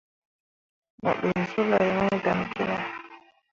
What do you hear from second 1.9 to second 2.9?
mai dan kǝne.